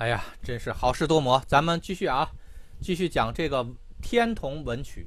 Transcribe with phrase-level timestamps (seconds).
[0.00, 1.38] 哎呀，真是好事多磨。
[1.46, 2.26] 咱们继续啊，
[2.80, 3.66] 继续讲这个
[4.00, 5.06] 天童文曲。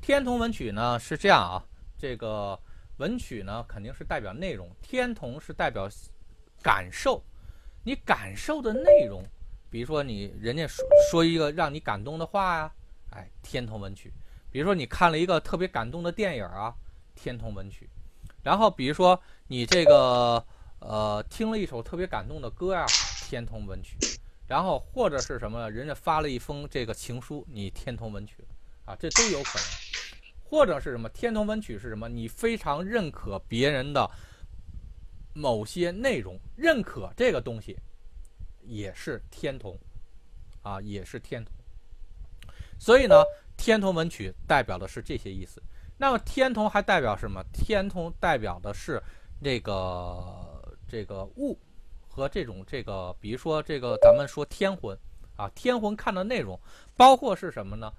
[0.00, 1.62] 天童文曲呢是这样啊，
[1.98, 2.58] 这个
[2.96, 5.86] 文曲呢肯定是代表内容，天童是代表
[6.62, 7.22] 感受。
[7.84, 9.22] 你感受的内容，
[9.68, 12.72] 比如说你人家说说一个让你感动的话呀，
[13.10, 14.10] 哎，天童文曲。
[14.50, 16.74] 比如说你看了一个特别感动的电影啊，
[17.14, 17.90] 天童文曲。
[18.42, 20.42] 然后比如说你这个
[20.78, 22.86] 呃听了一首特别感动的歌呀，
[23.28, 23.98] 天童文曲。
[24.50, 28.44] 然后或者是什么，人家发了一封这个情书，你天同文曲
[28.84, 29.64] 啊，这都有可能。
[30.42, 32.08] 或者是什么天同文曲是什么？
[32.08, 34.10] 你非常认可别人的
[35.34, 37.78] 某些内容，认可这个东西
[38.62, 39.78] 也是天同
[40.62, 41.54] 啊，也是天同。
[42.76, 43.22] 所以呢，
[43.56, 45.62] 天同文曲代表的是这些意思。
[45.96, 47.40] 那么天同还代表什么？
[47.52, 49.00] 天同代表的是
[49.40, 51.56] 这个这个物。
[52.10, 54.98] 和这种这个，比如说这个，咱们说天魂
[55.36, 56.58] 啊，天魂看的内容
[56.96, 57.90] 包括是什么呢？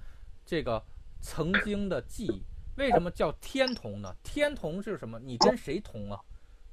[0.46, 0.84] 这个
[1.22, 2.44] 曾经的记忆，
[2.76, 4.14] 为什么叫天同呢？
[4.22, 5.18] 天同是什么？
[5.18, 6.20] 你跟谁同啊？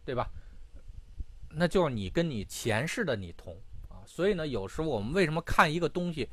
[0.05, 0.29] 对吧？
[1.51, 3.57] 那就是你跟你前世的你同
[3.89, 4.03] 啊。
[4.05, 6.29] 所以呢，有时候我们为什么看一个东西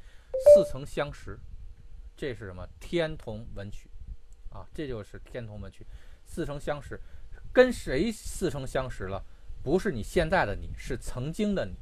[0.56, 1.40] 似曾相识？
[2.18, 2.68] 这是什么？
[2.80, 3.90] 天同文曲
[4.50, 5.86] 啊，这就是天同文曲，
[6.26, 7.00] 似曾相识，
[7.54, 9.24] 跟谁似曾相识了？
[9.66, 11.74] 不是你现在的你，是曾经的你，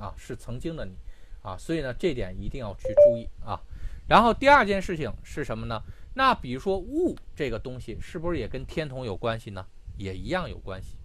[0.00, 0.96] 啊，是曾经的你，
[1.42, 3.60] 啊，所以呢，这点一定要去注意啊。
[4.08, 5.78] 然后第二件事情是什么呢？
[6.14, 9.62] 那比如说物这个东西，是不是也跟天同有关系呢？
[9.98, 10.96] 也一样有关系，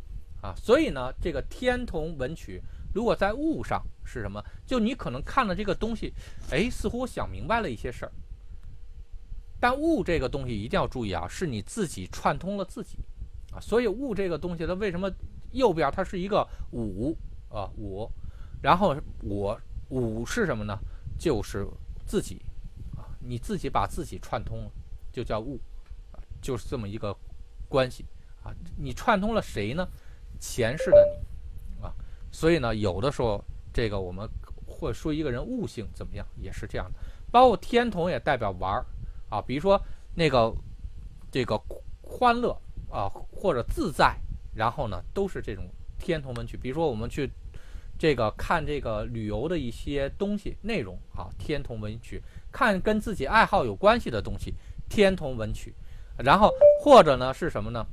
[0.42, 2.62] 啊，所以呢，这个天同文曲，
[2.94, 4.42] 如果在物上是什么？
[4.66, 6.14] 就你可能看了这个东西，
[6.50, 8.12] 哎，似乎想明白了一些事儿。
[9.60, 13.00] 但物这个东西一定要注意啊，是你自己串通了自己，
[13.54, 15.12] 啊，所以物这个东西它为什么？
[15.52, 17.16] 右边它是一个五
[17.50, 18.10] 啊五，
[18.62, 20.78] 然后我五是什么呢？
[21.18, 21.68] 就是
[22.06, 22.42] 自己
[22.96, 24.72] 啊，你自己把自己串通了，
[25.12, 25.60] 就叫物，
[26.42, 27.16] 就是这么一个
[27.68, 28.06] 关系
[28.44, 28.54] 啊。
[28.78, 29.88] 你串通了谁呢？
[30.40, 31.94] 前世的你啊。
[32.32, 34.28] 所以呢，有的时候这个我们
[34.66, 37.00] 会说一个人悟性怎么样，也是这样的。
[37.32, 38.86] 包括天同也代表玩儿
[39.30, 39.80] 啊，比如说
[40.16, 40.54] 那个
[41.30, 41.62] 这个
[42.02, 42.56] 欢乐
[42.90, 44.18] 啊，或者自在。
[44.54, 45.66] 然后呢，都是这种
[45.98, 46.58] 天同文曲。
[46.58, 47.30] 比如说，我们去
[47.98, 52.20] 这个看这个旅游的一些东西内容啊，天同文曲；
[52.52, 54.54] 看跟自己爱好有关系的东西，
[54.90, 55.74] 天同文曲。
[56.18, 57.86] 然后或者呢是什么呢？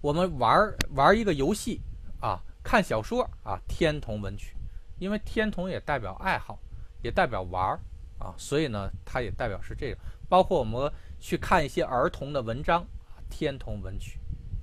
[0.00, 1.80] 我们玩玩一个游戏
[2.20, 4.54] 啊，看小说啊，天同文曲。
[4.98, 6.58] 因为天同也代表爱好，
[7.02, 7.80] 也代表玩儿
[8.18, 9.98] 啊，所以呢，它也代表是这个。
[10.28, 14.18] 包括我们去看一些儿童的文章啊，天同文曲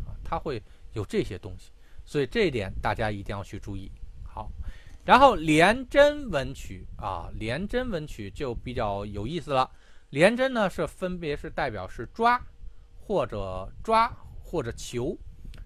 [0.06, 0.62] 啊，它会。
[0.98, 1.72] 有这些东西，
[2.04, 3.92] 所以这一点大家一定要去注意。
[4.26, 4.52] 好，
[5.06, 9.70] 然后廉贞文曲啊，廉贞文曲就比较有意思了。
[10.10, 12.42] 廉贞呢是分别是代表是抓，
[13.00, 14.12] 或者抓
[14.44, 15.16] 或者求，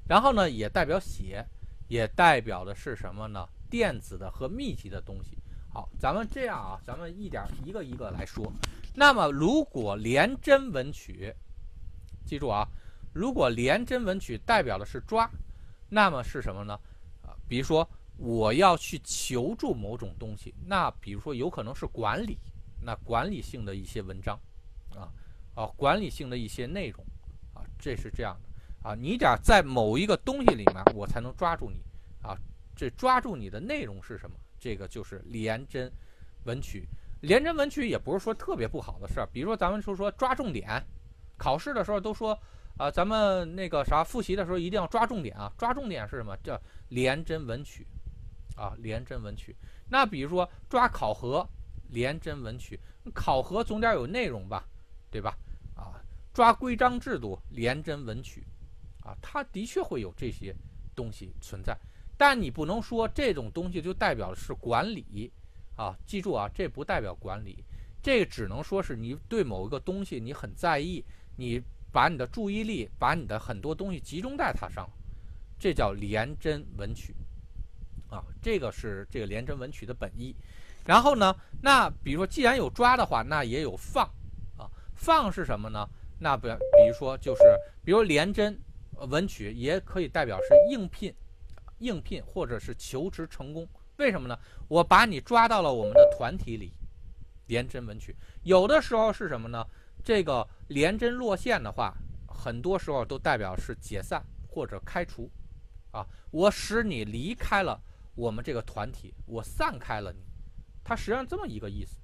[0.05, 1.45] 然后呢也代表写，
[1.87, 3.47] 也代表的是什么呢？
[3.69, 5.37] 电子的和密集的东西。
[5.73, 8.51] 好，咱们这样啊，咱们一点一个一个来说。
[8.93, 11.33] 那么如果廉贞文曲，
[12.25, 12.67] 记住啊。
[13.13, 15.29] 如果廉贞文曲代表的是抓，
[15.89, 16.79] 那么是什么呢？
[17.21, 22.37] 啊，比如说我要去求助某种东西，那比如说有可能是管理，
[22.81, 24.39] 那管理性的一些文章，
[24.95, 25.11] 啊，
[25.53, 27.03] 啊，管理性的一些内容，
[27.53, 31.81] 啊，这是这样的，啊，你得在某一个东西里面，我才能抓住你，
[32.21, 32.37] 啊，
[32.73, 34.37] 这抓住你的内容是什么？
[34.57, 35.91] 这个就是廉贞
[36.45, 36.87] 文曲。
[37.19, 40.81] 廉贞文曲也不是说特别不好的事儿，比如说咱们说说抓重点，
[41.37, 42.39] 考试的时候都说。
[42.77, 45.51] 啊，咱们那个啥复习的时候一定要抓重点啊！
[45.55, 46.35] 抓重点是什么？
[46.37, 46.59] 叫
[46.89, 47.85] 廉贞文曲，
[48.55, 49.55] 啊，廉贞文曲。
[49.87, 51.47] 那比如说抓考核，
[51.89, 52.79] 廉贞文曲，
[53.13, 54.65] 考核总得有内容吧，
[55.11, 55.37] 对吧？
[55.75, 55.93] 啊，
[56.33, 58.43] 抓规章制度，廉贞文曲，
[59.03, 60.55] 啊，它的确会有这些
[60.95, 61.77] 东西存在，
[62.17, 65.31] 但你不能说这种东西就代表是管理，
[65.75, 67.63] 啊，记住啊，这不代表管理，
[68.01, 71.61] 这只能说是你对某一个东西你很在意，你。
[71.91, 74.89] 把你的注意力，把你的很多东西集中在它上，
[75.59, 77.13] 这叫廉贞文曲，
[78.09, 80.35] 啊，这个是这个廉贞文曲的本意。
[80.85, 84.05] 然后呢，那比如说既然有抓的话，那也有放，
[84.57, 85.87] 啊，放是什么呢？
[86.17, 87.43] 那比，比如说就是，
[87.83, 88.59] 比如廉贞
[89.09, 91.13] 文曲也可以代表是应聘，
[91.79, 93.67] 应聘或者是求职成功。
[93.97, 94.37] 为什么呢？
[94.67, 96.71] 我把你抓到了我们的团体里，
[97.47, 98.15] 廉贞文曲。
[98.43, 99.63] 有的时候是什么呢？
[100.03, 101.93] 这个连针落线的话，
[102.27, 105.29] 很多时候都代表是解散或者开除，
[105.91, 107.79] 啊，我使你离开了
[108.15, 110.19] 我们这个团体，我散开了你，
[110.83, 111.97] 它实际上这么一个意思。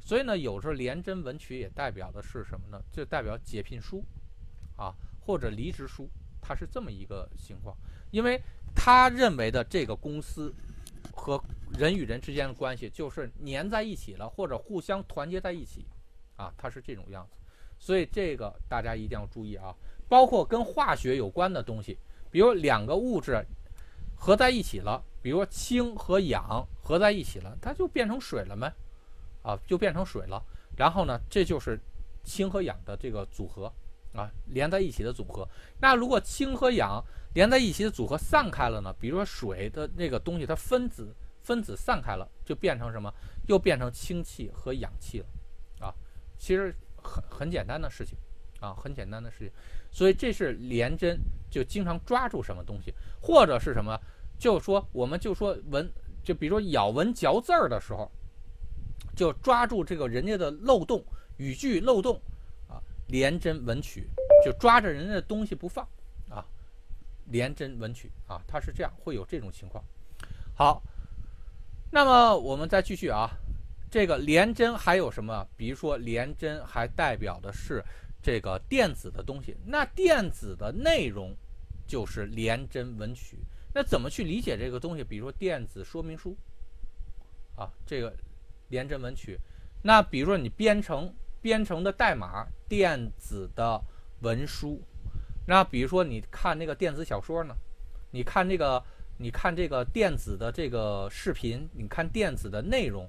[0.00, 2.82] 所以呢，有时候廉贞文曲也代表的是什么呢？
[2.90, 4.04] 就代表解聘书，
[4.76, 6.08] 啊，或者离职书，
[6.40, 7.76] 它是这么一个情况。
[8.10, 8.42] 因为
[8.74, 10.52] 他认为的这个公司
[11.12, 11.40] 和
[11.78, 15.86] 人与人之间的关系就是粘在一起了，或者互相团结在一起，
[16.36, 17.36] 啊，它是这种样子。
[17.82, 19.74] 所以这个大家一定要注意啊，
[20.08, 21.98] 包括跟化学有关的东西，
[22.30, 23.44] 比如两个物质
[24.14, 28.72] 合在一起了，比如氢和氧合在一起了，它就变成水了吗？
[29.42, 30.40] 啊，就变成水了。
[30.76, 31.76] 然后呢，这就是
[32.22, 33.66] 氢和氧的这个组合
[34.14, 35.44] 啊，连在一起的组合。
[35.80, 38.94] 那如果氢和氧连在一起的组合散开了呢？
[39.00, 43.12] 比如说水的那个东西，它分子分子散开了，就变成什么？
[43.48, 45.26] 又变成氢气和氧气了
[45.84, 45.92] 啊。
[46.38, 48.16] 其实很很简单的事情
[48.60, 49.50] 啊，很简单的事情。
[49.90, 51.18] 所以这是廉贞，
[51.50, 53.98] 就经常抓住什么东西，或者是什么，
[54.38, 55.90] 就说我们就说文，
[56.22, 58.10] 就比如说咬文嚼字儿的时候。
[59.14, 61.04] 就抓住这个人家的漏洞，
[61.36, 62.18] 语句漏洞，
[62.66, 64.08] 啊，连针文曲，
[64.42, 65.86] 就抓着人家的东西不放，
[66.30, 66.42] 啊，
[67.26, 69.84] 连针文曲，啊，它是这样，会有这种情况。
[70.54, 70.82] 好，
[71.90, 73.28] 那么我们再继续啊，
[73.92, 75.46] 这个连针还有什么？
[75.54, 77.84] 比如说连针还代表的是
[78.22, 81.36] 这个电子的东西，那电子的内容
[81.86, 83.36] 就是连针文曲。
[83.74, 85.04] 那怎么去理解这个东西？
[85.04, 86.34] 比如说电子说明书，
[87.54, 88.10] 啊，这个。
[88.68, 89.38] 连针文曲，
[89.82, 93.78] 那比如说你编程编程的代码，电子的
[94.20, 94.80] 文书，
[95.46, 97.54] 那比如说你看那个电子小说呢，
[98.10, 98.82] 你看这个，
[99.18, 103.06] 你看这个电子的这个视频，你看电子的内容，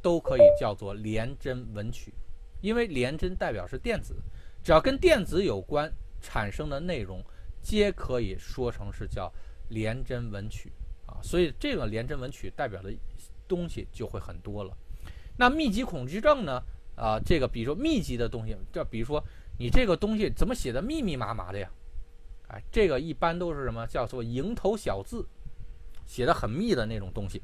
[0.00, 2.12] 都可以叫做连针文曲，
[2.60, 4.14] 因为连针代表是电子，
[4.62, 7.22] 只要跟电子有关产生的内容，
[7.62, 9.32] 皆可以说成是叫
[9.68, 10.72] 连针文曲
[11.06, 12.92] 啊，所以这个连针文曲代表的。
[13.48, 14.76] 东西就会很多了。
[15.38, 16.62] 那密集恐惧症呢？
[16.96, 19.24] 啊，这个比如说密集的东西，就比如说
[19.58, 21.70] 你这个东西怎么写的密密麻麻的呀？
[22.48, 25.26] 哎，这个一般都是什么叫做蝇头小字，
[26.04, 27.40] 写的很密的那种东西，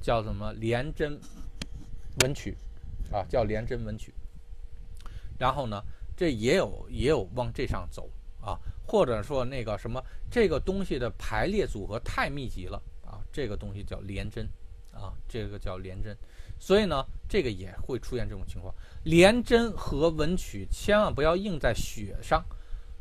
[0.00, 1.20] 叫什么连针
[2.20, 2.56] 文曲
[3.12, 3.24] 啊？
[3.28, 4.12] 叫连针文曲。
[5.38, 5.82] 然后呢，
[6.16, 8.08] 这也有也有往这上走
[8.40, 14.48] 啊，或者说那个什么这个东西的排列组合太密集了啊，这个东西叫连针。
[14.96, 16.16] 啊，这个叫连针，
[16.56, 18.72] 所以呢，这个也会出现这种情况。
[19.02, 22.44] 连针和文曲千万不要印在血上，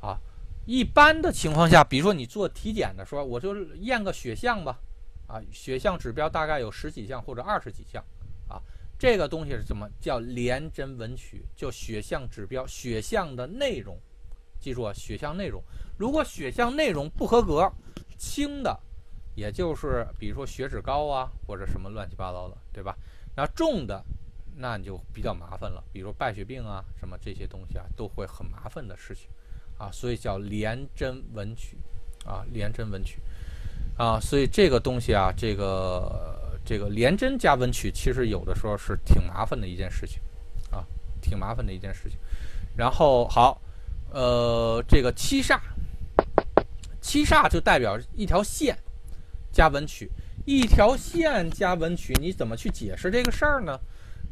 [0.02, 0.18] 啊，
[0.66, 4.80] 一般的情况下，比如说你做体检的时候，我就验个血项吧，
[5.28, 8.04] 啊，血项指标大概有十几项或者二十几项，
[9.04, 11.44] 这个东西是怎么叫连针文曲？
[11.58, 14.00] 就血项指标，血项的内容，
[14.62, 15.62] 记住啊，血项内容，
[15.98, 17.70] 如果血项内容不合格，
[18.18, 18.80] 轻的。
[19.36, 22.96] 也就是比如说血脂高啊，或者什么乱七八糟的，对吧？
[23.36, 24.02] 那重的，
[24.56, 29.28] 那你就比较麻烦了，比如败血病啊，什么这些东西啊，都会很麻烦的事情，
[29.78, 31.78] 啊，所以叫连针文曲，
[32.26, 33.20] 啊，连针文曲，
[33.98, 40.22] 啊，所以这个东西啊，这个这个连针加文曲，其实有的时候是挺麻烦的一件事情，
[40.72, 40.86] 啊，
[41.22, 42.18] 挺麻烦的一件事情。
[42.76, 43.62] 然后好，
[44.12, 45.60] 呃，这个七煞，
[47.02, 48.78] 七煞就代表一条线。
[49.52, 50.10] 加文曲，
[50.48, 53.80] 一条线加文曲，你怎么去解释这个事儿呢？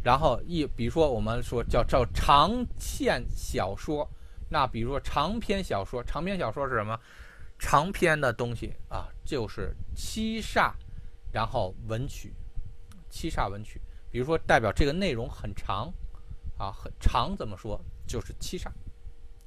[0.02, 4.10] 然后一，比如说我们说叫叫长线小说，
[4.50, 7.00] 那比如说长篇小说，长篇小说是什么？
[7.60, 10.72] 长篇的东西啊，就是七煞，
[11.32, 12.34] 然后文曲，
[13.10, 13.82] 七煞文曲。
[14.10, 15.92] 比如说代表这个内容很长，
[16.58, 17.80] 啊，很长，怎么说？
[18.06, 18.68] 就是七煞，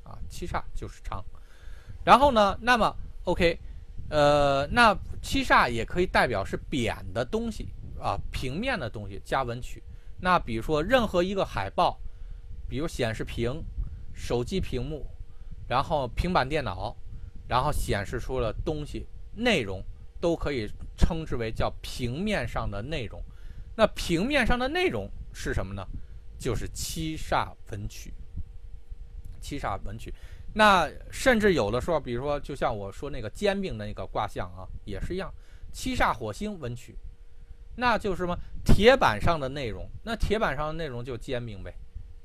[0.03, 1.25] 啊，七煞就是长。
[2.05, 3.59] 然后呢，那么 OK。
[4.11, 9.83] 呃，那七煞也可以代表是扁的东西啊，平面的东西加文曲。
[10.21, 11.99] 那比如说任何一个海报，
[12.69, 13.65] 比如显示屏、
[14.13, 15.07] 手机屏幕，
[15.67, 16.95] 然后平板电脑，
[17.49, 19.83] 然后显示出了东西内容，
[20.25, 20.67] 都可以
[20.97, 23.23] 称之为叫平面上的内容。
[23.77, 25.87] 那平面上的内容是什么呢？
[26.39, 28.15] 就是七煞文曲。
[29.39, 30.15] 七煞文曲。
[30.55, 35.31] 那甚至有的时候，比如说，就像我说那个煎饼的那个卦象啊，也是一样，
[35.71, 36.97] 七煞火星文曲，
[37.77, 41.75] 那就是什么铁板上的内容，那铁板上的内容就煎饼呗，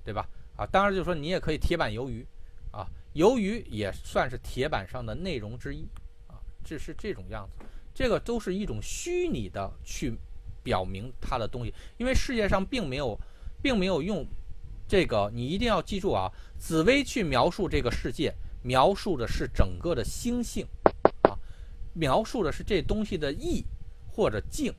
[0.06, 0.26] 对吧？
[0.56, 2.26] 啊，当然就说你也可以铁板鱿鱼，
[2.72, 5.86] 啊，鱿鱼也算是铁板上的内容之一，
[6.28, 10.18] 啊，这是这种样子，这个都是一种虚拟的去
[10.64, 13.20] 表明它的东西，因为世界上并没有，
[13.62, 14.26] 并没有用。
[14.88, 16.32] 这个你一定要记住啊！
[16.58, 20.66] 紫薇去描述这个世界，描述的是整个的星性，
[21.22, 21.38] 啊，
[21.94, 23.64] 描述的是这东西的意
[24.12, 24.74] 或者境，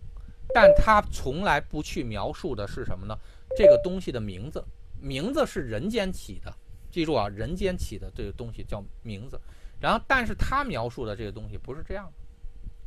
[0.52, 3.17] 但它从来不去描述的是什么呢？
[3.57, 4.64] 这个东西的名字，
[5.00, 6.52] 名字是人间起的，
[6.90, 9.40] 记住啊，人间起的这个东西叫名字。
[9.79, 12.12] 然后，但是它描述的这个东西不是这样的，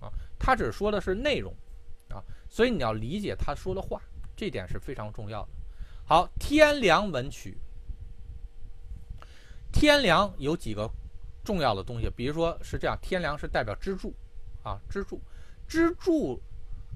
[0.03, 1.53] 啊，他只说的是内容，
[2.09, 4.01] 啊，所以你要理解他说的话，
[4.35, 5.49] 这点是非常重要的。
[6.05, 7.57] 好，天梁文曲，
[9.71, 10.89] 天梁有几个
[11.45, 14.13] 重要的东西，比如说是这样，天梁是代表支柱，
[14.63, 15.21] 啊，支柱，
[15.65, 16.41] 支柱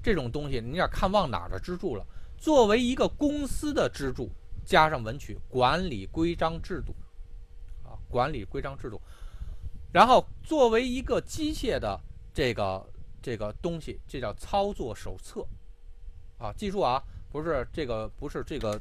[0.02, 2.06] 这种东西，你要看往哪儿的支柱了。
[2.36, 4.30] 作为一个公司的支柱，
[4.64, 6.94] 加上文曲，管理规章制度，
[7.82, 9.00] 啊，管理规章制度。
[9.90, 11.98] 然后作为一个机械的
[12.34, 12.86] 这个
[13.22, 15.46] 这个东西，这叫操作手册，
[16.38, 18.80] 啊，记住啊，不是这个不是这个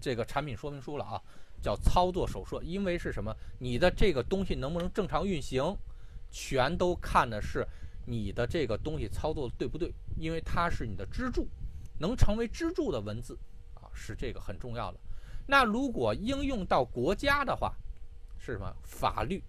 [0.00, 1.20] 这个产品说明书了啊，
[1.62, 2.62] 叫操作手册。
[2.62, 3.34] 因为是什么？
[3.58, 5.76] 你的这个东西能不能正常运行，
[6.30, 7.66] 全都看的是
[8.06, 9.92] 你的这个东西操作对不对？
[10.16, 11.46] 因为它是你的支柱，
[11.98, 13.38] 能成为支柱的文字
[13.74, 14.98] 啊，是这个很重要的。
[15.46, 17.74] 那如果应用到国家的话，
[18.38, 18.74] 是什么？
[18.82, 19.42] 法律。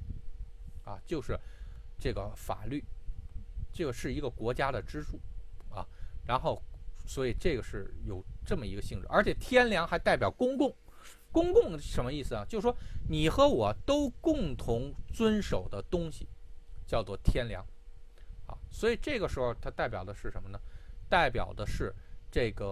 [0.85, 1.39] 啊，就是
[1.99, 2.83] 这个法律，
[3.79, 5.17] 这个是一个国家的支柱
[5.73, 5.87] 啊。
[6.27, 6.61] 然后，
[7.05, 10.75] 所以这个是有这么一个性质，而且天良还代表公共，
[11.31, 12.43] 公共什么意思啊？
[12.49, 12.75] 就是说
[13.07, 16.27] 你和我都共同遵守的东西，
[16.85, 17.65] 叫做天良
[18.47, 18.57] 啊。
[18.69, 20.59] 所以这个时候它代表的是什么呢？
[21.07, 21.95] 代表的是
[22.29, 22.65] 这个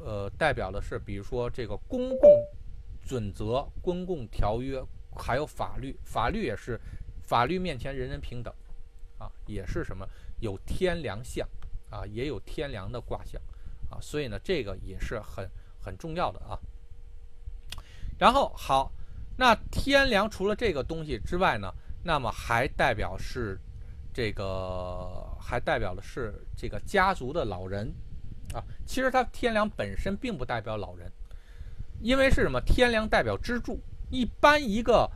[0.00, 2.42] 呃，代表的是比如说这个公共
[3.02, 4.82] 准则、公共条约。
[5.14, 6.80] 还有法律，法律也是
[7.26, 8.50] 法律面前人人平等，
[9.22, 10.04] 啊，也是什么
[10.40, 11.48] 有天良相，
[11.90, 13.40] 啊，也有天良的卦象，
[13.88, 15.48] 啊，所以呢，这个也是很
[15.80, 16.58] 很重要的啊。
[18.18, 18.90] 然后好，
[19.36, 23.56] 那天良除了这个东西之外呢，那么还代表是
[24.12, 27.94] 这个，还代表的是这个家族的老人，
[28.52, 31.10] 啊，其实它天良本身并不代表老人，
[32.00, 32.60] 因为是什么？
[32.62, 33.80] 天良代表支柱。
[34.10, 35.10] 一般一个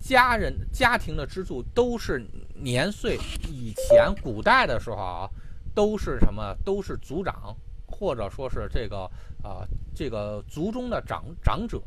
[0.00, 5.30] 家人家庭的支柱都是年岁，以前古代的时候啊，
[5.74, 6.56] 都是什么？
[6.64, 7.54] 都是族长，
[7.86, 9.04] 或者说是这个
[9.42, 9.62] 啊，
[9.94, 11.80] 这个族中的长长者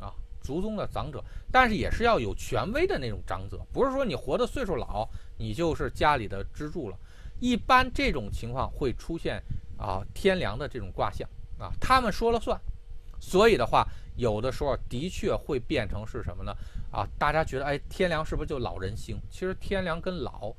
[0.00, 1.22] 啊，族中的长者。
[1.52, 6.96] 但是也是要有权威的那种长者，不是说你活的岁数老，你就是家里的支柱了。
[7.40, 9.40] 一般这种情况会出现
[9.78, 12.58] 啊天梁的这种卦象啊，他们说了算。
[13.20, 13.86] 所以的话。
[14.16, 16.54] 有的时候的确会变成是什么呢？
[16.90, 19.20] 啊，大家觉得，哎，天梁是不是就老人星？
[19.30, 20.52] 其实天梁跟老，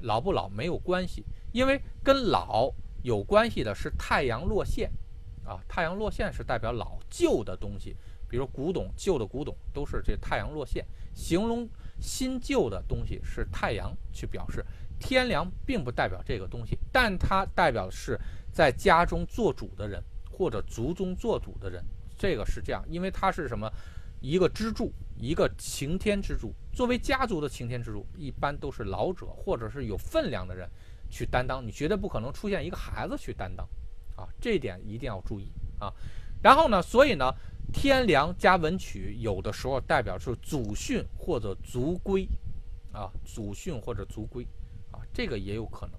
[0.00, 2.70] 老不老没有关系，因为跟老
[3.02, 4.90] 有关系的是太阳落线，
[5.44, 7.96] 啊，太阳落线是代表老旧的东西，
[8.28, 10.86] 比如古董、旧的古董都是这太阳落线。
[11.14, 11.68] 形容
[12.00, 14.64] 新旧的东西是太阳去表示，
[14.98, 18.18] 天梁并不代表这个东西，但它代表的是
[18.52, 21.84] 在家中做主的人或者族中做主的人。
[22.16, 23.70] 这个是这样，因为它是什么，
[24.20, 26.54] 一个支柱，一个擎天支柱。
[26.72, 30.68] 作为家族的擎天支柱，一般都是老者或者是有分量的人
[31.10, 33.68] 去担当，你绝对不可能出现一个孩子去担当，
[34.16, 35.92] 啊，这一点一定要注意啊。
[36.42, 37.32] 然后呢，所以呢，
[37.72, 42.28] 天梁加文曲，有的时候代表是祖训或者族规，
[42.92, 44.46] 啊，祖训或者族规，
[44.90, 45.94] 啊，这个也有可能，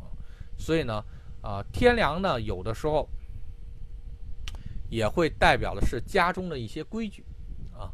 [0.00, 0.08] 啊，
[0.56, 1.04] 所以呢，
[1.42, 3.08] 啊，天梁呢，有的时候。
[4.88, 7.24] 也会代表的是家中的一些规矩，
[7.72, 7.90] 啊，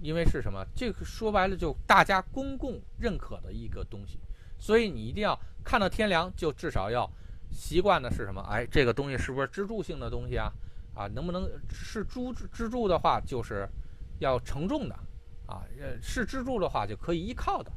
[0.00, 0.64] 因为是什么？
[0.74, 4.18] 这个说白了就大家公共认可的一个东西，
[4.58, 7.08] 所以你一定要看到天梁，就至少要
[7.50, 8.40] 习惯的是什么？
[8.42, 10.52] 哎，这个东西是不是支柱性的东西啊？
[10.94, 12.20] 啊，能不能是支
[12.52, 13.68] 支柱的话，就是
[14.18, 14.94] 要承重的，
[15.46, 17.70] 啊，呃，是支柱的话就可以依靠的，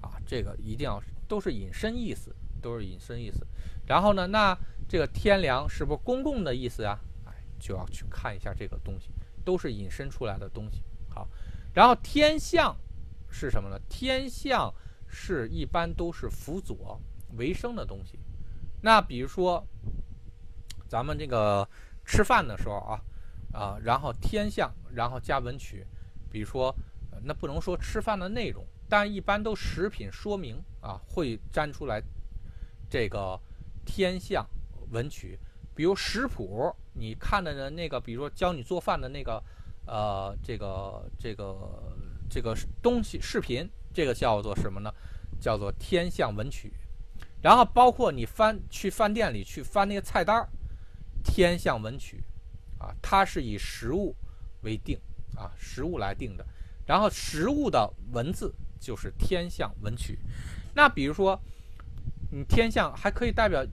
[0.00, 3.46] 啊，这个一定要都是引申意思，都是引申意思。
[3.86, 4.56] 然后呢，那
[4.88, 6.98] 这个天梁是不是公共的意思啊？
[7.58, 9.10] 就要去看一下这个东西，
[9.44, 10.82] 都是引申出来的东西。
[11.08, 11.28] 好，
[11.74, 12.76] 然后天象
[13.30, 13.78] 是什么呢？
[13.88, 14.72] 天象
[15.06, 17.00] 是一般都是辅佐
[17.36, 18.18] 为生的东西。
[18.82, 19.66] 那比如说，
[20.86, 21.68] 咱们这个
[22.04, 23.00] 吃饭的时候啊，
[23.52, 25.86] 啊，然后天象，然后加文曲，
[26.30, 26.74] 比如说，
[27.22, 32.02] 那不能说吃饭的内容，但一般都食品说明啊，会粘出来
[32.88, 33.40] 这个
[33.84, 34.46] 天象
[34.90, 35.38] 文曲。
[35.74, 39.42] 比如食谱，你看的人那个，比如说教你做饭的那个，
[39.86, 41.92] 呃，这个这个
[42.28, 44.92] 这个东西视频，这个叫做什么呢？
[45.40, 46.72] 叫做天象文曲。
[47.42, 50.48] 然后包括你翻去饭店里去翻那个菜单儿，
[51.22, 52.24] 天象文曲，
[52.78, 54.16] 啊，它是以食物
[54.62, 54.98] 为定
[55.36, 56.44] 啊，食物来定的。
[56.86, 60.18] 然后食物的文字就是天象文曲。
[60.74, 61.40] 那比如说，
[62.30, 63.64] 你天象还可以代表。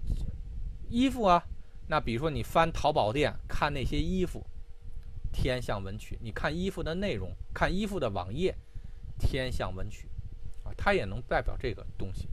[0.89, 1.43] 衣服啊，
[1.87, 4.45] 那比如说你翻淘宝店看那些衣服，
[5.31, 8.55] 天象文曲；你看衣服的内容，看衣服的网页，
[9.19, 10.09] 天象文曲，
[10.63, 12.29] 啊，它也能代表这个东西。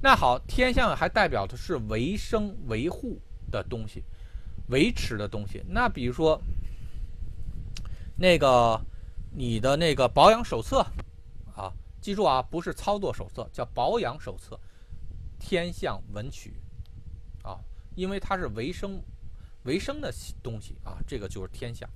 [0.00, 4.04] 那好，天象还代表的是维生维护的东西，
[4.68, 5.62] 维持的东西。
[5.68, 6.40] 那比如说，
[8.16, 8.80] 那个
[9.32, 10.86] 你的那个保养手册
[11.54, 14.58] 啊，记住啊，不是操作手册，叫保养手册。
[15.40, 16.60] 天象文曲，
[17.98, 19.02] 因为它是维生
[19.64, 20.10] 维生的
[20.42, 21.88] 东西啊，这个就是天象。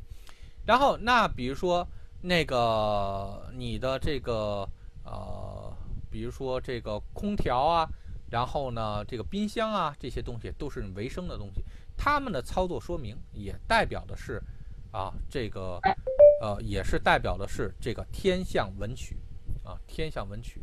[0.67, 1.87] 然后那比如说
[2.21, 4.69] 那个你的这个
[5.05, 5.73] 呃。
[6.13, 7.89] 比如说这个空调啊，
[8.29, 11.65] 然后呢，这个冰箱啊，这些东西都是维生的东西，
[11.97, 14.39] 它们的操作说明也代表的是，
[14.91, 15.81] 啊，这个，
[16.43, 19.17] 呃，也是代表的是这个天象文曲，
[19.65, 20.61] 啊，天象文曲，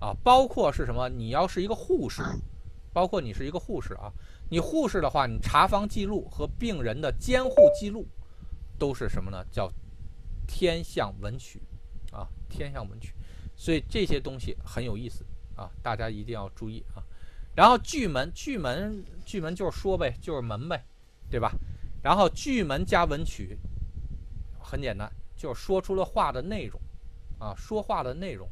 [0.00, 1.08] 啊，包括是什么？
[1.08, 2.20] 你要是一个护士，
[2.98, 4.12] 包括你是一个护士啊，
[4.50, 8.04] 你护士的话，你查房记录和病人的监护记录，
[8.76, 9.44] 都是什么呢？
[9.52, 9.70] 叫
[10.48, 11.62] 天象文曲，
[12.10, 13.14] 啊，天象文曲。
[13.54, 15.24] 所以这些东西很有意思
[15.54, 16.98] 啊，大家一定要注意啊。
[17.54, 20.84] 然后巨门，巨门，巨门就是说呗，就是门呗，
[21.30, 21.52] 对吧？
[22.02, 23.56] 然后巨门加文曲，
[24.58, 26.80] 很简单，就是说出了话的内容
[27.38, 28.48] 啊，说话的内容，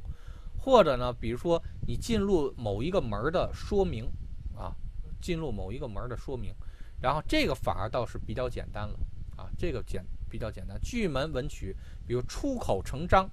[0.57, 4.09] 或者呢，比如说你进入某一个门的说明
[4.57, 4.75] 啊，
[5.21, 6.55] 进入某一个门的说明，
[7.01, 8.99] 然后这个反而倒是比较简单了
[9.37, 10.81] 啊，这个简比较简单。
[10.81, 13.29] 巨门文曲，比如出口成章。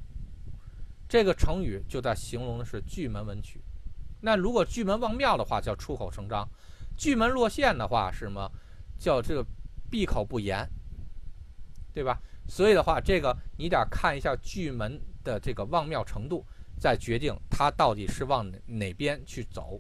[1.06, 3.62] 这个成语就在形容的是巨门文曲，
[4.22, 6.48] 那如果巨门望庙的话叫出口成章，
[6.98, 8.52] 巨门落陷的话是什么？
[8.98, 9.46] 叫这个
[9.92, 10.68] 闭口不言，
[11.94, 12.20] 对吧？
[12.48, 16.44] 所以的话，这个你得看一下巨门的这个望庙程度，
[16.80, 19.80] 再决定它到底是往哪哪边去走。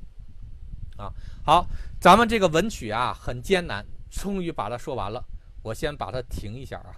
[0.97, 1.11] 啊，
[1.43, 1.65] 好，
[1.99, 5.23] 咱们这个文曲啊很艰难，终于把它说完了，
[5.61, 6.95] 我先把它停一下啊。